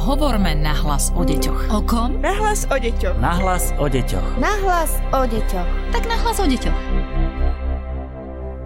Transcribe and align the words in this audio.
Hovorme 0.00 0.56
nahlas 0.56 1.12
o 1.12 1.20
deťoch. 1.28 1.76
O 1.76 1.84
kom? 1.84 2.24
Nahlas 2.24 2.64
o 2.72 2.76
deťoch. 2.80 3.20
Nahlas 3.20 3.68
o 3.76 3.84
deťoch. 3.84 4.40
Nahlas 4.40 4.96
o 5.12 5.28
deťoch. 5.28 5.68
Tak 5.92 6.08
nahlas 6.08 6.40
o 6.40 6.48
deťoch. 6.48 6.78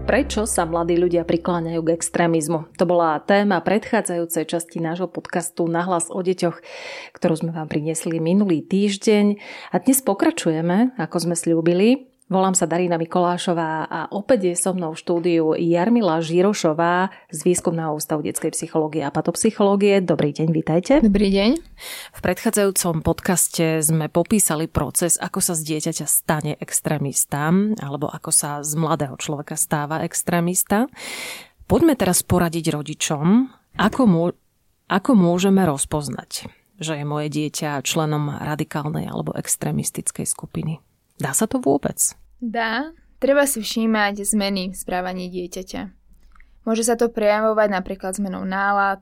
Prečo 0.06 0.46
sa 0.46 0.62
mladí 0.62 0.94
ľudia 0.94 1.26
prikláňajú 1.26 1.82
k 1.82 1.90
extrémizmu? 1.98 2.70
To 2.78 2.86
bola 2.86 3.18
téma 3.18 3.58
predchádzajúcej 3.66 4.46
časti 4.46 4.78
nášho 4.78 5.10
podcastu 5.10 5.66
Nahlas 5.66 6.06
o 6.06 6.22
deťoch, 6.22 6.62
ktorú 7.18 7.34
sme 7.34 7.50
vám 7.50 7.66
priniesli 7.66 8.22
minulý 8.22 8.62
týždeň. 8.62 9.34
A 9.74 9.82
dnes 9.82 10.06
pokračujeme, 10.06 10.94
ako 11.02 11.16
sme 11.18 11.34
slúbili. 11.34 12.13
Volám 12.24 12.56
sa 12.56 12.64
Darina 12.64 12.96
Mikolášová 12.96 13.84
a 13.84 14.08
opäť 14.08 14.48
je 14.48 14.54
so 14.56 14.72
mnou 14.72 14.96
v 14.96 15.00
štúdiu 15.04 15.44
Jarmila 15.60 16.24
Žirošová 16.24 17.12
z 17.28 17.38
Výskumného 17.44 17.92
ústavu 17.92 18.24
detskej 18.24 18.48
psychológie 18.56 19.04
a 19.04 19.12
patopsychológie. 19.12 20.00
Dobrý 20.00 20.32
deň, 20.32 20.48
vítajte. 20.48 20.92
Dobrý 21.04 21.28
deň. 21.28 21.50
V 22.16 22.20
predchádzajúcom 22.24 23.04
podcaste 23.04 23.84
sme 23.84 24.08
popísali 24.08 24.72
proces, 24.72 25.20
ako 25.20 25.44
sa 25.44 25.52
z 25.52 25.68
dieťaťa 25.68 26.06
stane 26.08 26.56
extrémista, 26.56 27.52
alebo 27.84 28.08
ako 28.08 28.32
sa 28.32 28.64
z 28.64 28.72
mladého 28.72 29.20
človeka 29.20 29.60
stáva 29.60 30.00
extrémista. 30.00 30.88
Poďme 31.68 31.92
teraz 31.92 32.24
poradiť 32.24 32.72
rodičom, 32.72 33.52
ako, 33.76 34.02
mô- 34.08 34.38
ako 34.88 35.12
môžeme 35.12 35.60
rozpoznať, 35.68 36.48
že 36.80 36.96
je 36.96 37.04
moje 37.04 37.28
dieťa 37.28 37.84
členom 37.84 38.32
radikálnej 38.32 39.12
alebo 39.12 39.36
extrémistickej 39.36 40.24
skupiny. 40.24 40.80
Dá 41.14 41.30
sa 41.30 41.46
to 41.46 41.62
vôbec? 41.62 41.94
Dá. 42.44 42.92
Treba 43.24 43.48
si 43.48 43.64
všímať 43.64 44.20
zmeny 44.20 44.68
v 44.68 44.76
správaní 44.76 45.32
dieťaťa. 45.32 45.88
Môže 46.68 46.84
sa 46.84 46.92
to 46.92 47.08
prejavovať 47.08 47.72
napríklad 47.72 48.12
zmenou 48.20 48.44
nálad, 48.44 49.00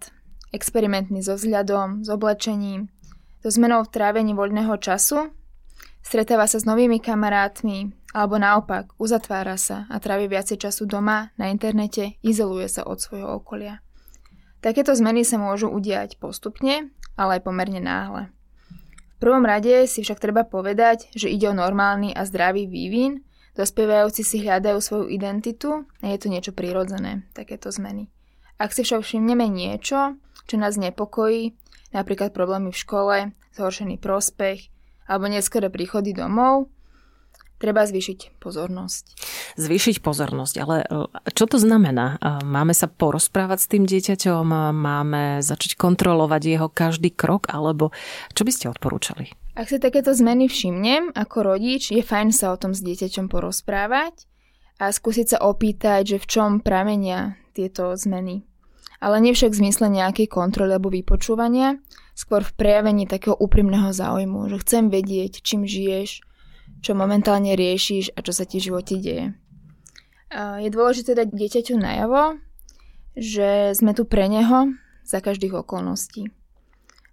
experimentmi 0.55 1.18
so 1.27 1.34
vzhľadom, 1.34 2.06
s 2.06 2.09
oblečením, 2.10 2.87
so 3.43 3.51
zmenou 3.51 3.82
v 3.82 3.90
trávení 3.90 4.30
voľného 4.38 4.79
času, 4.79 5.35
stretáva 6.07 6.46
sa 6.46 6.63
s 6.63 6.68
novými 6.70 7.02
kamarátmi, 7.02 7.90
alebo 8.15 8.38
naopak 8.38 8.95
uzatvára 9.02 9.59
sa 9.59 9.90
a 9.90 9.98
trávi 9.98 10.30
viacej 10.30 10.63
času 10.63 10.87
doma, 10.87 11.35
na 11.35 11.51
internete, 11.51 12.23
izoluje 12.23 12.70
sa 12.70 12.87
od 12.87 13.02
svojho 13.02 13.43
okolia. 13.43 13.82
Takéto 14.63 14.95
zmeny 14.95 15.26
sa 15.26 15.43
môžu 15.43 15.66
udiať 15.66 16.15
postupne, 16.23 16.95
ale 17.18 17.43
aj 17.43 17.51
pomerne 17.51 17.82
náhle 17.82 18.30
prvom 19.23 19.46
rade 19.46 19.87
si 19.87 20.02
však 20.02 20.18
treba 20.18 20.43
povedať, 20.43 21.07
že 21.15 21.30
ide 21.30 21.46
o 21.46 21.54
normálny 21.54 22.10
a 22.10 22.26
zdravý 22.26 22.66
vývin, 22.66 23.23
dospievajúci 23.56 24.22
si 24.24 24.42
hľadajú 24.45 24.78
svoju 24.80 25.06
identitu 25.12 25.84
a 26.00 26.12
je 26.12 26.18
to 26.18 26.28
niečo 26.32 26.52
prirodzené, 26.56 27.26
takéto 27.36 27.68
zmeny. 27.68 28.08
Ak 28.56 28.72
si 28.72 28.86
však 28.86 29.02
všimneme 29.02 29.48
niečo, 29.50 30.16
čo 30.46 30.54
nás 30.60 30.78
nepokojí, 30.78 31.56
napríklad 31.92 32.32
problémy 32.32 32.70
v 32.70 32.80
škole, 32.80 33.16
zhoršený 33.56 34.00
prospech 34.00 34.73
alebo 35.06 35.28
neskore 35.28 35.68
príchody 35.68 36.14
domov, 36.14 36.73
treba 37.63 37.87
zvýšiť 37.87 38.43
pozornosť. 38.43 39.05
Zvýšiť 39.55 40.02
pozornosť, 40.02 40.55
ale 40.59 40.77
e, 40.82 40.87
čo 41.30 41.46
to 41.46 41.63
znamená? 41.63 42.19
E, 42.19 42.43
máme 42.43 42.74
sa 42.74 42.91
porozprávať 42.91 43.59
s 43.63 43.71
tým 43.71 43.87
dieťaťom, 43.87 44.74
máme 44.74 45.38
začať 45.38 45.79
kontrolovať 45.79 46.43
jeho 46.43 46.66
každý 46.66 47.15
krok, 47.15 47.46
alebo 47.46 47.95
čo 48.35 48.43
by 48.43 48.51
ste 48.51 48.66
odporúčali? 48.66 49.30
Ak 49.54 49.71
si 49.71 49.79
takéto 49.79 50.10
zmeny 50.10 50.51
všimnem 50.51 51.15
ako 51.15 51.54
rodič, 51.54 51.95
je 51.95 52.02
fajn 52.02 52.35
sa 52.35 52.51
o 52.51 52.59
tom 52.59 52.74
s 52.74 52.82
dieťaťom 52.82 53.30
porozprávať 53.30 54.26
a 54.82 54.91
skúsiť 54.91 55.37
sa 55.37 55.38
opýtať, 55.45 56.16
že 56.16 56.19
v 56.19 56.26
čom 56.26 56.51
pramenia 56.59 57.38
tieto 57.54 57.95
zmeny. 57.95 58.43
Ale 59.02 59.21
nie 59.21 59.37
však 59.37 59.52
v 59.52 59.60
zmysle 59.66 59.87
nejakej 59.93 60.30
kontroly 60.30 60.73
alebo 60.73 60.88
vypočúvania, 60.88 61.79
skôr 62.16 62.41
v 62.41 62.54
prejavení 62.57 63.04
takého 63.04 63.37
úprimného 63.37 63.93
záujmu, 63.93 64.49
že 64.49 64.62
chcem 64.65 64.88
vedieť, 64.88 65.44
čím 65.44 65.69
žiješ, 65.69 66.25
čo 66.83 66.99
momentálne 66.99 67.54
riešiš 67.54 68.12
a 68.12 68.26
čo 68.26 68.34
sa 68.34 68.43
ti 68.43 68.59
v 68.59 68.66
živote 68.69 68.98
deje. 68.98 69.32
Je 70.34 70.69
dôležité 70.69 71.15
dať 71.15 71.31
dieťaťu 71.31 71.78
najavo, 71.78 72.43
že 73.16 73.72
sme 73.78 73.94
tu 73.94 74.04
pre 74.04 74.26
neho 74.26 74.75
za 75.06 75.22
každých 75.22 75.62
okolností. 75.62 76.28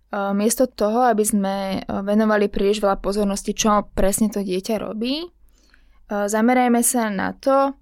Miesto 0.10 0.66
toho, 0.66 1.06
aby 1.06 1.22
sme 1.22 1.86
venovali 1.86 2.50
príliš 2.50 2.82
veľa 2.82 2.98
pozornosti, 2.98 3.54
čo 3.54 3.86
presne 3.94 4.34
to 4.34 4.42
dieťa 4.42 4.82
robí, 4.82 5.22
zamerajme 6.10 6.82
sa 6.82 7.14
na 7.14 7.38
to, 7.38 7.78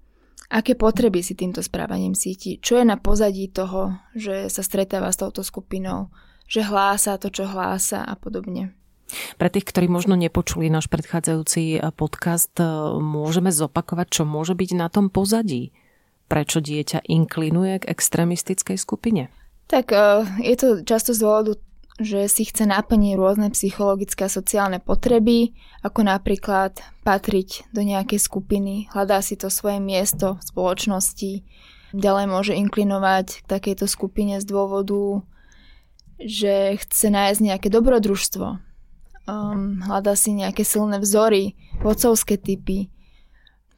aké 0.52 0.76
potreby 0.76 1.24
si 1.24 1.32
týmto 1.36 1.64
správaním 1.64 2.12
cíti, 2.12 2.60
čo 2.60 2.80
je 2.80 2.84
na 2.84 3.00
pozadí 3.00 3.48
toho, 3.48 3.96
že 4.12 4.52
sa 4.52 4.60
stretáva 4.60 5.08
s 5.08 5.20
touto 5.20 5.40
skupinou, 5.40 6.12
že 6.48 6.64
hlása 6.64 7.20
to, 7.20 7.28
čo 7.28 7.48
hlása 7.48 8.04
a 8.04 8.16
podobne. 8.16 8.76
Pre 9.10 9.48
tých, 9.48 9.64
ktorí 9.64 9.88
možno 9.88 10.14
nepočuli 10.14 10.68
náš 10.68 10.86
predchádzajúci 10.92 11.62
eh, 11.76 11.80
podcast, 11.92 12.52
eh, 12.60 12.68
môžeme 13.00 13.48
zopakovať, 13.48 14.06
čo 14.20 14.22
môže 14.28 14.52
byť 14.52 14.70
na 14.76 14.88
tom 14.92 15.08
pozadí. 15.08 15.72
Prečo 16.28 16.60
dieťa 16.60 17.08
inklinuje 17.08 17.80
k 17.80 17.88
extrémistickej 17.88 18.76
skupine? 18.76 19.32
Tak 19.68 19.92
eh, 19.92 20.24
je 20.44 20.54
to 20.56 20.68
často 20.84 21.16
z 21.16 21.24
dôvodu, 21.24 21.52
že 21.98 22.30
si 22.30 22.46
chce 22.46 22.62
naplniť 22.62 23.18
rôzne 23.18 23.50
psychologické 23.50 24.30
a 24.30 24.32
sociálne 24.32 24.78
potreby, 24.78 25.58
ako 25.82 26.06
napríklad 26.06 26.78
patriť 27.02 27.74
do 27.74 27.82
nejakej 27.82 28.22
skupiny, 28.22 28.86
hľadá 28.94 29.18
si 29.18 29.34
to 29.34 29.50
svoje 29.50 29.82
miesto 29.82 30.38
v 30.38 30.46
spoločnosti, 30.46 31.32
ďalej 31.90 32.26
môže 32.30 32.54
inklinovať 32.54 33.42
k 33.42 33.46
takejto 33.50 33.90
skupine 33.90 34.38
z 34.38 34.46
dôvodu, 34.46 35.26
že 36.22 36.78
chce 36.78 37.10
nájsť 37.10 37.40
nejaké 37.42 37.68
dobrodružstvo, 37.70 38.67
um, 39.28 39.84
hľada 39.84 40.16
si 40.16 40.32
nejaké 40.32 40.64
silné 40.64 40.96
vzory, 40.98 41.54
vodcovské 41.84 42.40
typy, 42.40 42.88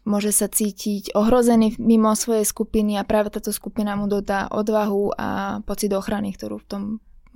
môže 0.06 0.33
sa 0.33 0.49
cítiť 0.49 1.12
ohrozený 1.12 1.77
mimo 1.77 2.15
svojej 2.16 2.47
skupiny 2.47 2.97
a 2.97 3.05
práve 3.05 3.34
táto 3.34 3.53
skupina 3.53 3.99
mu 3.99 4.09
dodá 4.09 4.49
odvahu 4.49 5.12
a 5.19 5.61
pocit 5.66 5.93
ochrany, 5.93 6.33
ktorú 6.33 6.62
v 6.62 6.66
tom 6.66 6.83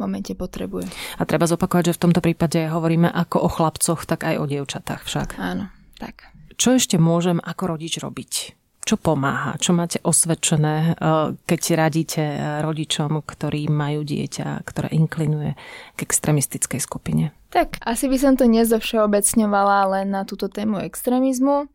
momente 0.01 0.35
potrebuje. 0.35 0.91
A 1.19 1.23
treba 1.23 1.47
zopakovať, 1.47 1.93
že 1.93 1.97
v 1.99 2.03
tomto 2.09 2.21
prípade 2.25 2.67
hovoríme 2.67 3.07
ako 3.11 3.47
o 3.47 3.49
chlapcoch, 3.51 4.03
tak 4.09 4.27
aj 4.27 4.43
o 4.43 4.45
dievčatách 4.49 5.03
však. 5.07 5.29
Áno, 5.39 5.71
tak. 6.01 6.35
Čo 6.55 6.79
ešte 6.79 6.99
môžem 6.99 7.39
ako 7.43 7.79
rodič 7.79 7.99
robiť? 7.99 8.64
Čo 8.85 9.01
pomáha? 9.01 9.57
Čo 9.57 9.73
máte 9.73 9.97
osvedčené, 10.05 10.93
eh, 10.93 11.33
keď 11.49 11.61
radíte 11.81 12.21
eh, 12.21 12.37
rodičom, 12.61 13.25
ktorí 13.25 13.73
majú 13.73 14.05
dieťa, 14.05 14.61
ktoré 14.61 14.93
inklinuje 14.93 15.57
k 15.97 15.99
extremistickej 16.05 16.81
skupine? 16.85 17.33
Tak, 17.49 17.81
asi 17.81 18.13
by 18.13 18.17
som 18.21 18.37
to 18.37 18.45
nezovšeobecňovala 18.45 19.79
len 19.89 20.13
na 20.13 20.29
túto 20.29 20.53
tému 20.53 20.85
extrémizmu, 20.85 21.73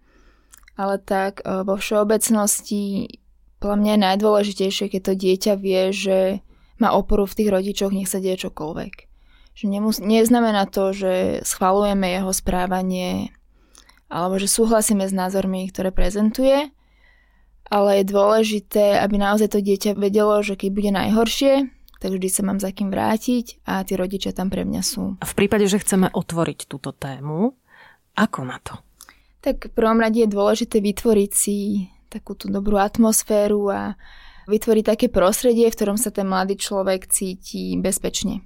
ale 0.77 0.95
tak 1.01 1.41
eh, 1.41 1.65
vo 1.65 1.81
všeobecnosti 1.81 3.17
podľa 3.59 3.77
mňa 3.81 3.91
je 3.91 4.05
najdôležitejšie, 4.05 4.85
keď 4.87 5.01
to 5.03 5.13
dieťa 5.19 5.53
vie, 5.59 5.91
že 5.91 6.17
má 6.79 6.95
oporu 6.95 7.27
v 7.27 7.35
tých 7.35 7.49
rodičoch, 7.51 7.91
nech 7.91 8.07
sa 8.07 8.23
deje 8.23 8.47
čokoľvek. 8.47 8.93
Že 9.59 9.65
nemus- 9.67 9.99
neznamená 9.99 10.63
to, 10.71 10.95
že 10.95 11.43
schvalujeme 11.43 12.07
jeho 12.07 12.31
správanie 12.31 13.35
alebo 14.09 14.41
že 14.41 14.49
súhlasíme 14.49 15.05
s 15.05 15.13
názormi, 15.13 15.69
ktoré 15.69 15.93
prezentuje, 15.93 16.71
ale 17.69 18.01
je 18.01 18.11
dôležité, 18.11 18.97
aby 18.97 19.21
naozaj 19.21 19.53
to 19.53 19.61
dieťa 19.61 19.93
vedelo, 19.95 20.41
že 20.41 20.57
keď 20.57 20.69
bude 20.73 20.91
najhoršie, 20.93 21.53
tak 21.99 22.09
vždy 22.15 22.29
sa 22.31 22.41
mám 22.47 22.57
za 22.57 22.73
kým 22.73 22.89
vrátiť 22.89 23.61
a 23.67 23.83
tí 23.85 23.93
rodičia 23.93 24.33
tam 24.33 24.49
pre 24.49 24.65
mňa 24.65 24.81
sú. 24.81 25.15
A 25.21 25.25
v 25.27 25.37
prípade, 25.37 25.69
že 25.69 25.77
chceme 25.77 26.09
otvoriť 26.09 26.65
túto 26.65 26.95
tému, 26.95 27.53
ako 28.17 28.39
na 28.47 28.57
to? 28.59 28.79
Tak 29.39 29.71
v 29.71 29.73
prvom 29.75 29.99
rade 30.01 30.19
je 30.19 30.27
dôležité 30.27 30.83
vytvoriť 30.83 31.31
si 31.31 31.87
takúto 32.09 32.49
dobrú 32.49 32.75
atmosféru 32.81 33.71
a 33.71 33.81
vytvoriť 34.49 34.83
také 34.83 35.07
prostredie, 35.13 35.69
v 35.69 35.77
ktorom 35.77 35.95
sa 35.95 36.09
ten 36.09 36.25
mladý 36.25 36.57
človek 36.57 37.05
cíti 37.05 37.77
bezpečne. 37.77 38.41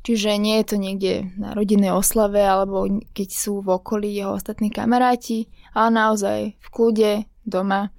Čiže 0.00 0.40
nie 0.40 0.60
je 0.60 0.66
to 0.66 0.76
niekde 0.80 1.28
na 1.36 1.52
rodinnej 1.52 1.92
oslave 1.92 2.40
alebo 2.40 2.88
keď 3.12 3.28
sú 3.28 3.60
v 3.60 3.76
okolí 3.76 4.08
jeho 4.08 4.32
ostatní 4.32 4.72
kamaráti, 4.72 5.52
ale 5.76 5.88
naozaj 5.92 6.38
v 6.56 6.68
kľude, 6.72 7.12
doma. 7.44 7.92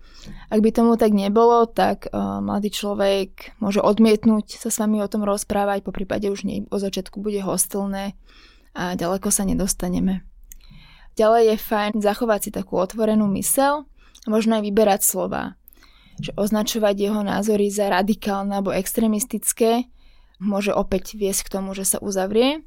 Ak 0.54 0.62
by 0.62 0.70
tomu 0.70 0.98
tak 0.98 1.18
nebolo, 1.18 1.66
tak 1.66 2.10
uh, 2.10 2.42
mladý 2.42 2.70
človek 2.70 3.58
môže 3.58 3.82
odmietnúť 3.82 4.62
sa 4.62 4.70
s 4.70 4.78
vami 4.78 5.02
o 5.02 5.10
tom 5.10 5.26
rozprávať, 5.26 5.82
po 5.82 5.94
prípade 5.94 6.30
už 6.30 6.46
nie, 6.46 6.66
o 6.70 6.78
začiatku 6.78 7.18
bude 7.22 7.42
hostilné 7.42 8.14
a 8.78 8.94
ďaleko 8.94 9.34
sa 9.34 9.44
nedostaneme. 9.44 10.22
Ďalej 11.20 11.44
je 11.54 11.58
fajn 11.58 11.94
zachovať 12.00 12.40
si 12.48 12.50
takú 12.54 12.80
otvorenú 12.80 13.28
mysel 13.36 13.84
a 14.24 14.28
možno 14.30 14.62
aj 14.62 14.64
vyberať 14.64 15.02
slova. 15.04 15.60
Že 16.22 16.38
označovať 16.38 16.96
jeho 16.96 17.22
názory 17.26 17.68
za 17.74 17.90
radikálne 17.90 18.62
alebo 18.62 18.72
extremistické 18.72 19.90
môže 20.42 20.74
opäť 20.74 21.14
viesť 21.14 21.48
k 21.48 21.54
tomu, 21.62 21.78
že 21.78 21.86
sa 21.86 22.02
uzavrie. 22.02 22.66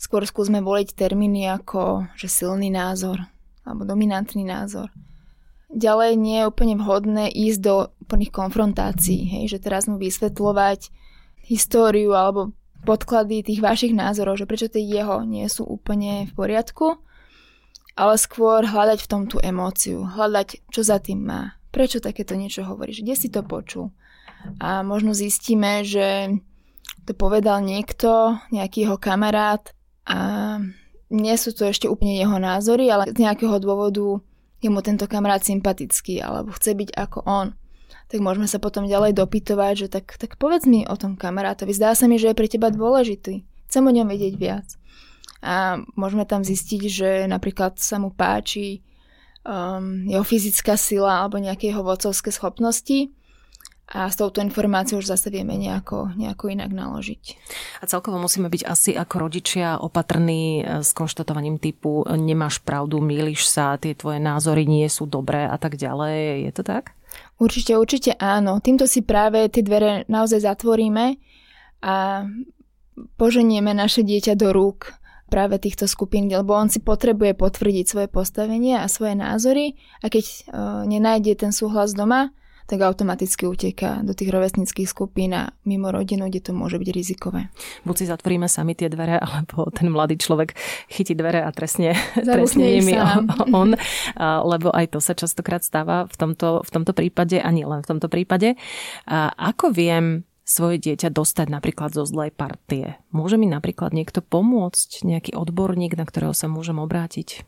Skôr 0.00 0.24
skúsme 0.24 0.64
voliť 0.64 0.96
termíny 0.96 1.44
ako 1.52 2.08
že 2.16 2.32
silný 2.32 2.72
názor 2.72 3.20
alebo 3.68 3.84
dominantný 3.84 4.48
názor 4.48 4.88
ďalej 5.70 6.18
nie 6.18 6.42
je 6.42 6.48
úplne 6.50 6.74
vhodné 6.76 7.30
ísť 7.30 7.60
do 7.62 7.74
úplných 8.02 8.34
konfrontácií, 8.34 9.30
hej, 9.30 9.56
že 9.56 9.62
teraz 9.62 9.86
mu 9.86 9.96
vysvetľovať 9.96 10.90
históriu 11.46 12.14
alebo 12.14 12.54
podklady 12.82 13.46
tých 13.46 13.62
vašich 13.62 13.94
názorov, 13.94 14.38
že 14.38 14.48
prečo 14.50 14.66
tie 14.66 14.82
jeho 14.82 15.22
nie 15.22 15.46
sú 15.46 15.62
úplne 15.66 16.26
v 16.26 16.32
poriadku, 16.34 16.98
ale 17.94 18.14
skôr 18.18 18.66
hľadať 18.66 18.98
v 19.04 19.10
tom 19.10 19.22
tú 19.30 19.38
emóciu, 19.38 20.06
hľadať, 20.06 20.70
čo 20.72 20.80
za 20.82 20.98
tým 20.98 21.22
má, 21.22 21.54
prečo 21.70 22.02
takéto 22.02 22.34
niečo 22.34 22.66
hovoríš, 22.66 23.06
kde 23.06 23.14
si 23.14 23.28
to 23.30 23.46
počul. 23.46 23.94
A 24.56 24.80
možno 24.80 25.12
zistíme, 25.12 25.84
že 25.84 26.40
to 27.06 27.12
povedal 27.16 27.60
niekto, 27.62 28.38
nejaký 28.50 28.88
jeho 28.88 28.96
kamarát 29.00 29.62
a 30.06 30.18
nie 31.10 31.34
sú 31.34 31.50
to 31.50 31.66
ešte 31.66 31.90
úplne 31.90 32.16
jeho 32.16 32.38
názory, 32.38 32.86
ale 32.88 33.10
z 33.10 33.18
nejakého 33.18 33.58
dôvodu 33.58 34.22
je 34.60 34.68
mu 34.68 34.84
tento 34.84 35.08
kamarát 35.10 35.42
sympatický 35.42 36.22
alebo 36.22 36.54
chce 36.54 36.76
byť 36.76 36.90
ako 36.94 37.18
on. 37.26 37.56
Tak 38.10 38.18
môžeme 38.22 38.46
sa 38.46 38.58
potom 38.58 38.90
ďalej 38.90 39.18
dopytovať, 39.18 39.86
že 39.86 39.88
tak, 39.90 40.18
tak 40.18 40.34
povedz 40.38 40.66
mi 40.66 40.82
o 40.86 40.94
tom 40.98 41.14
kamarátovi. 41.14 41.70
Zdá 41.74 41.94
sa 41.94 42.10
mi, 42.10 42.18
že 42.18 42.30
je 42.30 42.38
pre 42.38 42.50
teba 42.50 42.70
dôležitý. 42.70 43.46
Chcem 43.70 43.82
o 43.86 43.94
ňom 43.94 44.10
vedieť 44.10 44.34
viac. 44.34 44.66
A 45.40 45.78
môžeme 45.94 46.26
tam 46.26 46.42
zistiť, 46.42 46.82
že 46.90 47.10
napríklad 47.30 47.78
sa 47.78 48.02
mu 48.02 48.10
páči 48.12 48.82
um, 49.46 50.04
jeho 50.04 50.26
fyzická 50.26 50.74
sila 50.74 51.22
alebo 51.24 51.40
nejaké 51.40 51.70
jeho 51.72 51.86
vodcovské 51.86 52.34
schopnosti 52.34 53.14
a 53.90 54.06
s 54.06 54.14
touto 54.14 54.38
informáciou 54.38 55.02
už 55.02 55.10
zase 55.10 55.34
vieme 55.34 55.58
nejako, 55.58 56.14
nejako 56.14 56.54
inak 56.54 56.70
naložiť. 56.70 57.24
A 57.82 57.84
celkovo 57.90 58.22
musíme 58.22 58.46
byť 58.46 58.62
asi 58.62 58.94
ako 58.94 59.26
rodičia 59.26 59.82
opatrní 59.82 60.62
e, 60.62 60.86
s 60.86 60.94
konštatovaním 60.94 61.58
typu 61.58 62.06
nemáš 62.06 62.62
pravdu, 62.62 63.02
míliš 63.02 63.50
sa, 63.50 63.74
tie 63.82 63.98
tvoje 63.98 64.22
názory 64.22 64.62
nie 64.70 64.86
sú 64.86 65.10
dobré 65.10 65.42
a 65.42 65.58
tak 65.58 65.74
ďalej. 65.74 66.46
Je 66.46 66.52
to 66.54 66.62
tak? 66.62 66.94
Určite, 67.42 67.74
určite 67.74 68.14
áno. 68.22 68.62
Týmto 68.62 68.86
si 68.86 69.02
práve 69.02 69.50
tie 69.50 69.66
dvere 69.66 70.06
naozaj 70.06 70.46
zatvoríme 70.46 71.18
a 71.82 72.28
poženieme 73.18 73.74
naše 73.74 74.06
dieťa 74.06 74.38
do 74.38 74.54
rúk 74.54 74.94
práve 75.30 75.58
týchto 75.62 75.86
skupín, 75.86 76.30
lebo 76.30 76.54
on 76.54 76.70
si 76.70 76.82
potrebuje 76.82 77.38
potvrdiť 77.38 77.84
svoje 77.86 78.08
postavenie 78.10 78.78
a 78.78 78.90
svoje 78.90 79.14
názory 79.14 79.78
a 80.02 80.10
keď 80.10 80.24
uh, 80.26 80.34
nenájde 80.84 81.38
ten 81.38 81.54
súhlas 81.54 81.94
doma, 81.94 82.34
tak 82.70 82.86
automaticky 82.86 83.50
uteká 83.50 84.06
do 84.06 84.14
tých 84.14 84.30
rovesnických 84.30 84.86
skupín 84.86 85.34
a 85.34 85.50
mimo 85.66 85.90
rodinu, 85.90 86.30
kde 86.30 86.38
to 86.38 86.52
môže 86.54 86.78
byť 86.78 86.88
rizikové. 86.94 87.50
Buď 87.82 87.96
si 87.98 88.04
zatvoríme 88.06 88.46
sami 88.46 88.78
tie 88.78 88.86
dvere, 88.86 89.18
alebo 89.18 89.66
ten 89.74 89.90
mladý 89.90 90.14
človek 90.14 90.54
chytí 90.86 91.18
dvere 91.18 91.42
a 91.42 91.50
trestne, 91.50 91.98
trestne 92.14 92.78
nimi 92.78 92.94
on, 93.60 93.74
lebo 94.22 94.70
aj 94.70 94.94
to 94.94 95.02
sa 95.02 95.18
častokrát 95.18 95.66
stáva 95.66 96.06
v 96.06 96.14
tomto, 96.14 96.62
v 96.62 96.70
tomto 96.70 96.94
prípade 96.94 97.42
a 97.42 97.50
nie 97.50 97.66
len 97.66 97.82
v 97.82 97.90
tomto 97.90 98.06
prípade. 98.06 98.54
A 99.10 99.34
ako 99.34 99.74
viem 99.74 100.22
svoje 100.46 100.78
dieťa 100.78 101.10
dostať 101.10 101.50
napríklad 101.50 101.90
zo 101.90 102.06
zlej 102.06 102.30
partie? 102.30 103.02
Môže 103.10 103.34
mi 103.34 103.50
napríklad 103.50 103.90
niekto 103.90 104.22
pomôcť, 104.22 105.02
nejaký 105.02 105.34
odborník, 105.34 105.98
na 105.98 106.06
ktorého 106.06 106.38
sa 106.38 106.46
môžem 106.46 106.78
obrátiť? 106.78 107.42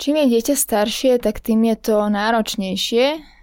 Čím 0.00 0.24
je 0.24 0.40
dieťa 0.40 0.56
staršie, 0.56 1.12
tak 1.20 1.44
tým 1.44 1.68
je 1.68 1.76
to 1.76 2.00
náročnejšie 2.08 3.34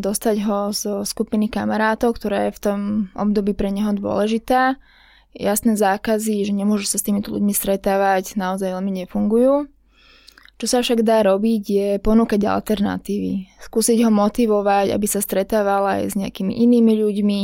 dostať 0.00 0.36
ho 0.48 0.72
zo 0.72 1.04
skupiny 1.04 1.52
kamarátov, 1.52 2.16
ktorá 2.16 2.48
je 2.48 2.56
v 2.56 2.62
tom 2.62 2.80
období 3.12 3.52
pre 3.52 3.68
neho 3.68 3.92
dôležitá. 3.92 4.80
Jasné 5.30 5.78
zákazy, 5.78 6.42
že 6.48 6.52
nemôže 6.56 6.90
sa 6.90 6.98
s 6.98 7.06
týmito 7.06 7.30
ľuďmi 7.30 7.54
stretávať, 7.54 8.34
naozaj 8.34 8.74
veľmi 8.74 9.04
nefungujú. 9.04 9.70
Čo 10.60 10.66
sa 10.68 10.78
však 10.84 11.06
dá 11.06 11.24
robiť, 11.24 11.62
je 11.64 11.88
ponúkať 12.04 12.44
alternatívy. 12.44 13.48
Skúsiť 13.64 14.04
ho 14.04 14.10
motivovať, 14.12 14.92
aby 14.92 15.06
sa 15.08 15.24
stretával 15.24 15.88
aj 15.88 16.00
s 16.12 16.14
nejakými 16.20 16.52
inými 16.52 17.00
ľuďmi, 17.00 17.40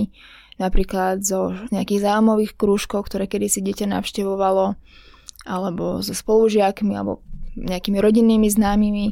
napríklad 0.61 1.25
zo 1.25 1.57
nejakých 1.73 2.05
zájmových 2.05 2.53
krúžkov, 2.61 3.09
ktoré 3.09 3.25
kedysi 3.25 3.65
dieťa 3.65 3.89
navštevovalo, 3.89 4.77
alebo 5.49 6.05
so 6.05 6.13
spolužiakmi, 6.13 6.93
alebo 6.93 7.25
nejakými 7.57 7.97
rodinnými 7.97 8.49
známymi 8.53 9.07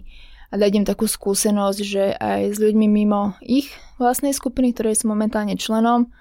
a 0.55 0.59
dať 0.59 0.71
im 0.79 0.87
takú 0.87 1.11
skúsenosť, 1.11 1.81
že 1.83 2.15
aj 2.15 2.55
s 2.55 2.59
ľuďmi 2.63 2.87
mimo 2.87 3.35
ich 3.43 3.75
vlastnej 3.99 4.31
skupiny, 4.31 4.71
ktorej 4.71 5.03
sú 5.03 5.11
momentálne 5.11 5.59
členom, 5.59 6.15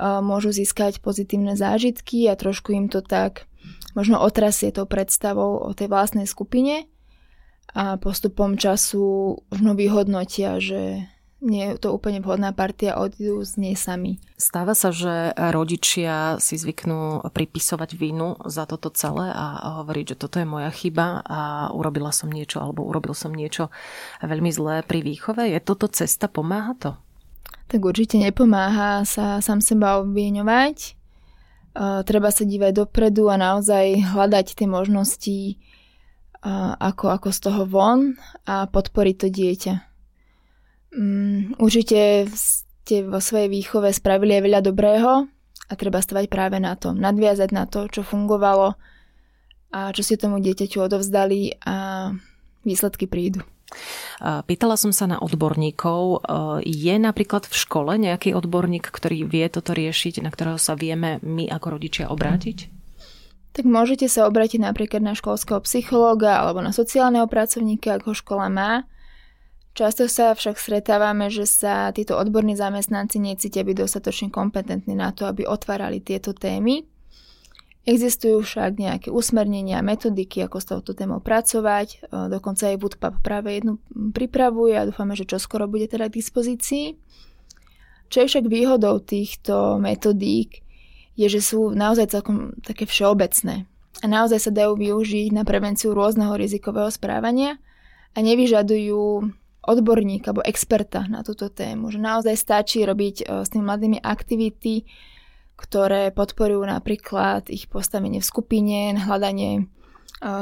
môžu 0.00 0.48
získať 0.48 1.04
pozitívne 1.04 1.60
zážitky 1.60 2.24
a 2.32 2.40
trošku 2.40 2.72
im 2.72 2.88
to 2.88 3.04
tak 3.04 3.44
možno 3.92 4.16
otrasie 4.16 4.72
tou 4.72 4.88
predstavou 4.88 5.60
o 5.60 5.76
tej 5.76 5.92
vlastnej 5.92 6.24
skupine 6.24 6.88
a 7.76 8.00
postupom 8.00 8.56
času 8.56 9.36
možno 9.52 9.76
vyhodnotia, 9.76 10.56
že 10.56 11.04
nie 11.44 11.68
je 11.68 11.76
to 11.76 11.92
úplne 11.92 12.24
vhodná 12.24 12.56
partia, 12.56 12.96
odídu 12.96 13.44
z 13.44 13.60
nej 13.60 13.76
sami. 13.76 14.16
Stáva 14.40 14.72
sa, 14.72 14.88
že 14.88 15.36
rodičia 15.36 16.40
si 16.40 16.56
zvyknú 16.56 17.28
pripisovať 17.28 17.90
vinu 17.92 18.40
za 18.48 18.64
toto 18.64 18.88
celé 18.88 19.30
a 19.30 19.80
hovoriť, 19.80 20.16
že 20.16 20.20
toto 20.20 20.40
je 20.40 20.48
moja 20.48 20.72
chyba 20.72 21.20
a 21.22 21.70
urobila 21.76 22.08
som 22.10 22.32
niečo 22.32 22.64
alebo 22.64 22.88
urobil 22.88 23.12
som 23.12 23.36
niečo 23.36 23.68
veľmi 24.24 24.48
zlé 24.48 24.80
pri 24.82 25.04
výchove. 25.04 25.44
Je 25.44 25.60
toto 25.60 25.92
cesta? 25.92 26.26
Pomáha 26.26 26.72
to? 26.76 26.90
Tak 27.68 27.84
určite 27.84 28.16
nepomáha 28.16 29.04
sa 29.04 29.38
sám 29.44 29.60
seba 29.60 30.00
obvieňovať. 30.00 30.96
Treba 32.08 32.32
sa 32.32 32.44
dívať 32.48 32.72
dopredu 32.72 33.28
a 33.28 33.36
naozaj 33.36 34.16
hľadať 34.16 34.56
tie 34.56 34.64
možnosti, 34.64 35.60
ako, 36.80 37.12
ako 37.12 37.28
z 37.28 37.38
toho 37.44 37.62
von 37.68 38.16
a 38.48 38.64
podporiť 38.64 39.16
to 39.20 39.28
dieťa. 39.28 39.74
Určite 41.56 42.28
ste 42.28 43.02
vo 43.02 43.18
svojej 43.18 43.48
výchove 43.48 43.90
spravili 43.90 44.38
aj 44.38 44.42
veľa 44.44 44.60
dobrého 44.60 45.10
a 45.66 45.72
treba 45.74 45.98
stavať 45.98 46.30
práve 46.30 46.60
na 46.60 46.76
to. 46.76 46.92
Nadviazať 46.92 47.50
na 47.50 47.64
to, 47.66 47.88
čo 47.88 48.06
fungovalo 48.06 48.76
a 49.72 49.90
čo 49.90 50.02
si 50.06 50.14
tomu 50.20 50.38
dieťaťu 50.38 50.78
odovzdali 50.84 51.58
a 51.66 52.08
výsledky 52.62 53.10
prídu. 53.10 53.42
Pýtala 54.22 54.78
som 54.78 54.94
sa 54.94 55.10
na 55.10 55.18
odborníkov. 55.18 56.22
Je 56.62 56.94
napríklad 57.02 57.50
v 57.50 57.54
škole 57.58 57.98
nejaký 57.98 58.30
odborník, 58.30 58.86
ktorý 58.86 59.26
vie 59.26 59.50
toto 59.50 59.74
riešiť, 59.74 60.22
na 60.22 60.30
ktorého 60.30 60.54
sa 60.54 60.78
vieme 60.78 61.18
my 61.26 61.50
ako 61.50 61.66
rodičia 61.74 62.06
obrátiť? 62.06 62.70
Tak 63.58 63.66
môžete 63.66 64.06
sa 64.06 64.30
obrátiť 64.30 64.62
napríklad 64.62 65.02
na 65.02 65.18
školského 65.18 65.58
psychológa 65.66 66.46
alebo 66.46 66.62
na 66.62 66.70
sociálneho 66.70 67.26
pracovníka, 67.26 67.98
ako 67.98 68.12
ho 68.12 68.16
škola 68.16 68.46
má. 68.46 68.70
Často 69.76 70.08
sa 70.08 70.32
však 70.32 70.56
stretávame, 70.56 71.28
že 71.28 71.44
sa 71.44 71.92
títo 71.92 72.16
odborní 72.16 72.56
zamestnanci 72.56 73.20
necítia 73.20 73.60
byť 73.60 73.76
dostatočne 73.84 74.32
kompetentní 74.32 74.96
na 74.96 75.12
to, 75.12 75.28
aby 75.28 75.44
otvárali 75.44 76.00
tieto 76.00 76.32
témy. 76.32 76.88
Existujú 77.84 78.40
však 78.40 78.80
nejaké 78.80 79.08
usmernenia, 79.12 79.84
metodiky, 79.84 80.48
ako 80.48 80.64
s 80.64 80.66
touto 80.72 80.96
témou 80.96 81.20
pracovať. 81.20 81.88
E, 81.92 81.96
dokonca 82.08 82.72
aj 82.72 82.80
Woodpub 82.80 83.14
práve 83.20 83.52
jednu 83.52 83.76
pripravuje 84.16 84.80
a 84.80 84.88
dúfame, 84.88 85.12
že 85.12 85.28
čoskoro 85.28 85.68
bude 85.68 85.92
teda 85.92 86.08
k 86.08 86.24
dispozícii. 86.24 86.96
Čo 88.08 88.24
je 88.24 88.28
však 88.32 88.48
výhodou 88.48 88.96
týchto 89.04 89.76
metodík, 89.76 90.64
je, 91.20 91.28
že 91.28 91.44
sú 91.44 91.68
naozaj 91.68 92.16
celkom 92.16 92.56
také 92.64 92.88
všeobecné 92.88 93.68
a 94.00 94.06
naozaj 94.08 94.40
sa 94.40 94.52
dajú 94.56 94.72
využiť 94.72 95.36
na 95.36 95.44
prevenciu 95.44 95.92
rôzneho 95.92 96.32
rizikového 96.32 96.88
správania 96.88 97.60
a 98.16 98.24
nevyžadujú 98.24 99.28
odborníka 99.66 100.30
alebo 100.30 100.46
experta 100.46 101.04
na 101.10 101.26
túto 101.26 101.50
tému. 101.50 101.90
Že 101.90 102.00
naozaj 102.00 102.34
stačí 102.38 102.86
robiť 102.86 103.16
e, 103.22 103.24
s 103.42 103.50
tými 103.50 103.66
mladými 103.66 103.98
aktivity, 104.00 104.86
ktoré 105.58 106.14
podporujú 106.14 106.62
napríklad 106.62 107.50
ich 107.50 107.66
postavenie 107.66 108.22
v 108.22 108.30
skupine, 108.30 108.94
hľadanie 108.94 109.52
e, 109.60 109.64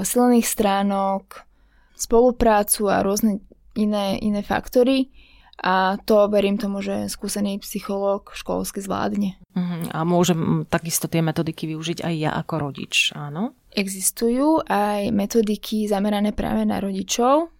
silných 0.04 0.44
stránok, 0.44 1.48
spoluprácu 1.96 2.90
a 2.90 3.00
rôzne 3.00 3.40
iné, 3.78 4.20
iné 4.20 4.44
faktory. 4.44 5.10
A 5.54 6.02
to 6.02 6.26
verím 6.26 6.58
tomu, 6.58 6.82
že 6.82 7.06
skúsený 7.06 7.62
psychológ 7.62 8.34
školsky 8.34 8.82
zvládne. 8.82 9.38
Uh-huh. 9.54 9.86
A 9.94 10.02
môžem 10.02 10.66
takisto 10.66 11.06
tie 11.06 11.22
metodiky 11.22 11.70
využiť 11.70 12.02
aj 12.02 12.14
ja 12.18 12.34
ako 12.34 12.54
rodič, 12.58 13.14
áno? 13.14 13.54
Existujú 13.70 14.66
aj 14.66 15.14
metodiky 15.14 15.86
zamerané 15.86 16.34
práve 16.34 16.66
na 16.66 16.82
rodičov, 16.82 17.53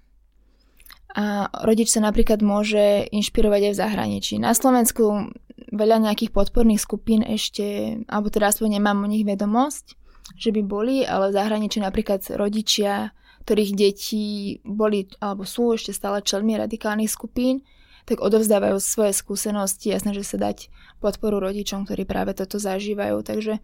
a 1.15 1.47
rodič 1.63 1.95
sa 1.95 2.03
napríklad 2.03 2.43
môže 2.43 3.07
inšpirovať 3.15 3.71
aj 3.71 3.73
v 3.73 3.81
zahraničí. 3.81 4.35
Na 4.43 4.51
Slovensku 4.51 5.31
veľa 5.71 6.03
nejakých 6.03 6.35
podporných 6.35 6.83
skupín 6.83 7.23
ešte, 7.23 7.99
alebo 8.11 8.35
teda 8.35 8.51
aspoň 8.51 8.83
nemám 8.83 9.07
o 9.07 9.11
nich 9.11 9.23
vedomosť, 9.23 9.95
že 10.35 10.51
by 10.51 10.63
boli, 10.67 11.07
ale 11.07 11.31
v 11.31 11.37
zahraničí 11.39 11.79
napríklad 11.79 12.27
rodičia, 12.35 13.15
ktorých 13.47 13.73
deti 13.77 14.25
boli 14.65 15.07
alebo 15.21 15.47
sú 15.47 15.77
ešte 15.77 15.95
stále 15.95 16.25
členmi 16.25 16.59
radikálnych 16.59 17.13
skupín, 17.13 17.63
tak 18.05 18.21
odovzdávajú 18.21 18.77
svoje 18.81 19.17
skúsenosti 19.17 19.93
a 19.93 20.01
snažia 20.01 20.25
sa 20.25 20.37
dať 20.37 20.69
podporu 21.01 21.41
rodičom, 21.41 21.89
ktorí 21.89 22.05
práve 22.05 22.37
toto 22.37 22.61
zažívajú. 22.61 23.21
Takže 23.25 23.61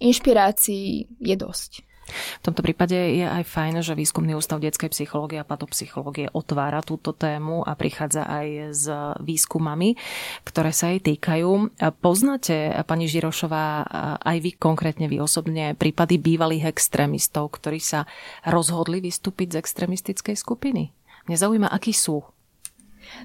inšpirácií 0.00 1.08
je 1.20 1.34
dosť. 1.36 1.84
V 2.04 2.42
tomto 2.44 2.60
prípade 2.60 2.94
je 2.94 3.24
aj 3.24 3.48
fajn, 3.48 3.80
že 3.80 3.96
Výskumný 3.96 4.36
ústav 4.36 4.60
detskej 4.60 4.92
psychológie 4.92 5.40
a 5.40 5.48
patopsychológie 5.48 6.28
otvára 6.36 6.84
túto 6.84 7.16
tému 7.16 7.64
a 7.64 7.72
prichádza 7.72 8.28
aj 8.28 8.46
s 8.76 8.84
výskumami, 9.24 9.96
ktoré 10.44 10.70
sa 10.70 10.92
jej 10.92 11.00
týkajú. 11.00 11.80
Poznáte, 12.04 12.76
pani 12.84 13.08
Žirošová, 13.08 13.88
aj 14.20 14.36
vy 14.44 14.50
konkrétne, 14.54 15.08
vy 15.08 15.24
osobne, 15.24 15.72
prípady 15.72 16.20
bývalých 16.20 16.68
extrémistov, 16.68 17.56
ktorí 17.56 17.80
sa 17.80 18.04
rozhodli 18.44 19.00
vystúpiť 19.00 19.56
z 19.56 19.60
extrémistickej 19.64 20.36
skupiny? 20.36 20.92
Mňa 21.24 21.36
zaujíma, 21.40 21.68
akí 21.72 21.96
sú. 21.96 22.20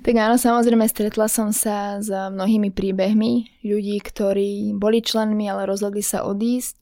Tak 0.04 0.16
áno, 0.16 0.36
samozrejme, 0.36 0.88
stretla 0.88 1.32
som 1.32 1.56
sa 1.56 2.04
s 2.04 2.12
mnohými 2.12 2.72
príbehmi 2.72 3.64
ľudí, 3.64 4.00
ktorí 4.04 4.76
boli 4.76 5.00
členmi, 5.00 5.48
ale 5.48 5.68
rozhodli 5.68 6.04
sa 6.04 6.28
odísť 6.28 6.80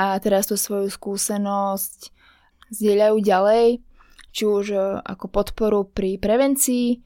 a 0.00 0.16
teraz 0.16 0.48
tú 0.48 0.56
svoju 0.56 0.88
skúsenosť 0.88 2.08
zdieľajú 2.72 3.16
ďalej, 3.20 3.66
či 4.32 4.42
už 4.48 4.64
e, 4.72 4.78
ako 5.04 5.28
podporu 5.28 5.84
pri 5.84 6.16
prevencii, 6.16 7.04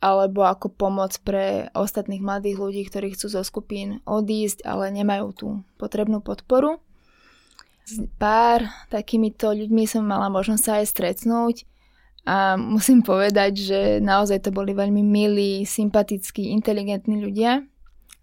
alebo 0.00 0.48
ako 0.48 0.72
pomoc 0.72 1.20
pre 1.20 1.68
ostatných 1.76 2.24
mladých 2.24 2.56
ľudí, 2.56 2.82
ktorí 2.88 3.12
chcú 3.12 3.28
zo 3.28 3.42
skupín 3.44 4.00
odísť, 4.08 4.64
ale 4.64 4.88
nemajú 4.90 5.26
tú 5.36 5.48
potrebnú 5.76 6.24
podporu. 6.24 6.80
S 7.84 8.00
pár 8.16 8.64
takýmito 8.88 9.52
ľuďmi 9.52 9.84
som 9.84 10.08
mala 10.08 10.32
možnosť 10.32 10.62
sa 10.64 10.72
aj 10.80 10.86
stretnúť 10.88 11.56
a 12.24 12.56
musím 12.56 13.04
povedať, 13.04 13.52
že 13.60 13.80
naozaj 14.00 14.48
to 14.48 14.50
boli 14.54 14.72
veľmi 14.72 15.04
milí, 15.04 15.68
sympatickí, 15.68 16.48
inteligentní 16.54 17.20
ľudia 17.20 17.60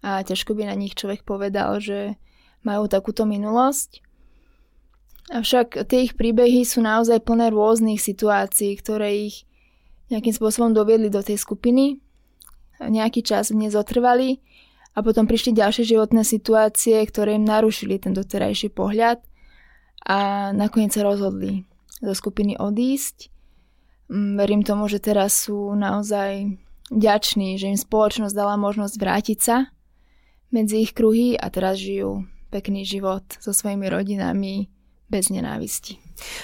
a 0.02 0.24
ťažko 0.24 0.56
by 0.56 0.66
na 0.66 0.74
nich 0.74 0.96
človek 0.96 1.22
povedal, 1.22 1.78
že 1.78 2.16
majú 2.62 2.86
takúto 2.86 3.24
minulosť. 3.24 4.04
Avšak 5.30 5.86
tie 5.86 6.10
ich 6.10 6.18
príbehy 6.18 6.66
sú 6.66 6.82
naozaj 6.82 7.22
plné 7.22 7.54
rôznych 7.54 8.02
situácií, 8.02 8.74
ktoré 8.82 9.30
ich 9.30 9.46
nejakým 10.10 10.34
spôsobom 10.34 10.74
doviedli 10.74 11.06
do 11.06 11.22
tej 11.22 11.38
skupiny. 11.38 12.02
Nejaký 12.82 13.22
čas 13.22 13.54
v 13.54 13.62
nej 13.62 13.70
zotrvali 13.70 14.42
a 14.96 15.06
potom 15.06 15.30
prišli 15.30 15.54
ďalšie 15.54 15.86
životné 15.86 16.26
situácie, 16.26 16.98
ktoré 17.06 17.38
im 17.38 17.46
narušili 17.46 18.02
ten 18.02 18.10
doterajší 18.10 18.74
pohľad 18.74 19.22
a 20.02 20.50
nakoniec 20.50 20.90
sa 20.90 21.06
rozhodli 21.06 21.62
zo 22.02 22.10
skupiny 22.16 22.58
odísť. 22.58 23.30
Mm, 24.10 24.34
verím 24.40 24.62
tomu, 24.66 24.90
že 24.90 24.98
teraz 24.98 25.46
sú 25.46 25.76
naozaj 25.78 26.58
vďační, 26.90 27.60
že 27.60 27.70
im 27.70 27.78
spoločnosť 27.78 28.34
dala 28.34 28.58
možnosť 28.58 28.94
vrátiť 28.98 29.38
sa 29.38 29.70
medzi 30.50 30.82
ich 30.82 30.90
kruhy 30.90 31.38
a 31.38 31.46
teraz 31.52 31.78
žijú 31.78 32.26
pekný 32.50 32.82
život 32.82 33.24
so 33.38 33.54
svojimi 33.54 33.86
rodinami 33.86 34.68
bez 35.10 35.26
nenávisti. 35.26 35.98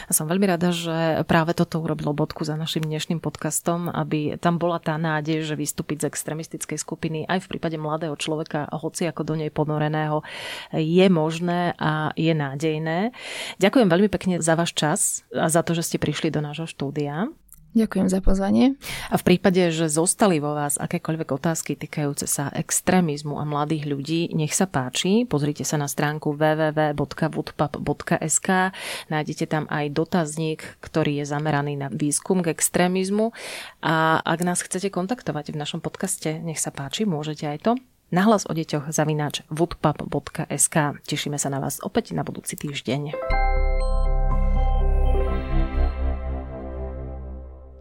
A 0.09 0.11
som 0.11 0.27
veľmi 0.27 0.43
rada, 0.51 0.75
že 0.75 1.23
práve 1.31 1.55
toto 1.55 1.79
urobilo 1.79 2.11
bodku 2.11 2.43
za 2.43 2.59
našim 2.59 2.83
dnešným 2.83 3.23
podcastom, 3.23 3.87
aby 3.87 4.35
tam 4.43 4.59
bola 4.59 4.83
tá 4.83 4.99
nádej, 4.99 5.47
že 5.47 5.55
vystúpiť 5.55 6.03
z 6.03 6.09
extremistickej 6.11 6.79
skupiny 6.81 7.19
aj 7.31 7.47
v 7.47 7.51
prípade 7.55 7.79
mladého 7.79 8.19
človeka, 8.19 8.67
hoci 8.75 9.07
ako 9.07 9.23
do 9.23 9.35
nej 9.39 9.55
ponoreného, 9.55 10.27
je 10.75 11.07
možné 11.07 11.79
a 11.79 12.11
je 12.19 12.35
nádejné. 12.35 13.15
Ďakujem 13.63 13.87
veľmi 13.87 14.09
pekne 14.11 14.35
za 14.43 14.59
váš 14.59 14.75
čas 14.75 15.23
a 15.31 15.47
za 15.47 15.63
to, 15.63 15.79
že 15.79 15.87
ste 15.87 16.03
prišli 16.03 16.35
do 16.35 16.43
nášho 16.43 16.67
štúdia. 16.67 17.31
Ďakujem 17.77 18.09
za 18.09 18.25
pozvanie. 18.25 18.81
A 19.13 19.21
v 19.21 19.27
prípade, 19.29 19.61
že 19.69 19.93
zostali 19.93 20.41
vo 20.41 20.57
vás 20.57 20.81
akékoľvek 20.81 21.29
otázky 21.29 21.77
týkajúce 21.77 22.25
sa 22.25 22.49
extrémizmu 22.57 23.37
a 23.37 23.45
mladých 23.45 23.85
ľudí, 23.85 24.33
nech 24.33 24.57
sa 24.57 24.65
páči, 24.65 25.29
pozrite 25.29 25.61
sa 25.61 25.77
na 25.77 25.85
stránku 25.85 26.33
www.woodpub.sk, 26.33 28.49
nájdete 29.13 29.45
tam 29.45 29.69
aj 29.69 29.93
dotazník, 29.93 30.81
ktorý 30.81 31.21
je 31.21 31.29
zameraný 31.29 31.77
na 31.77 31.93
výskum 31.93 32.41
k 32.41 32.57
extrémizmu 32.57 33.37
a 33.85 34.25
ak 34.25 34.41
nás 34.41 34.65
chcete 34.65 34.89
kontaktovať 34.89 35.53
v 35.53 35.61
našom 35.61 35.85
podcaste, 35.85 36.41
nech 36.41 36.57
sa 36.57 36.73
páči, 36.73 37.05
môžete 37.05 37.45
aj 37.45 37.61
to. 37.61 37.77
Nahlas 38.09 38.49
o 38.49 38.57
deťoch 38.57 38.89
zavináč 38.89 39.45
woodpub.sk. 39.53 41.05
Tešíme 41.05 41.37
sa 41.37 41.53
na 41.53 41.61
vás 41.61 41.85
opäť 41.85 42.17
na 42.17 42.25
budúci 42.25 42.57
týždeň. 42.57 43.13